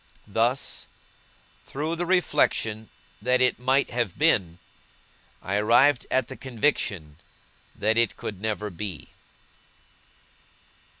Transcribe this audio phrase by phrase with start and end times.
[0.25, 0.87] Thus,
[1.67, 2.89] through the reflection
[3.21, 4.57] that it might have been,
[5.43, 7.17] I arrived at the conviction
[7.75, 9.09] that it could never be.